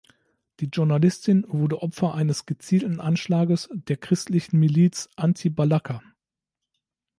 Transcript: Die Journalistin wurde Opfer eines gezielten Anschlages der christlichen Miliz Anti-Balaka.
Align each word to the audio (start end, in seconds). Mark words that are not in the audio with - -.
Die 0.59 0.65
Journalistin 0.65 1.45
wurde 1.47 1.83
Opfer 1.83 2.15
eines 2.15 2.47
gezielten 2.47 2.99
Anschlages 2.99 3.69
der 3.71 3.97
christlichen 3.97 4.57
Miliz 4.57 5.07
Anti-Balaka. 5.15 6.01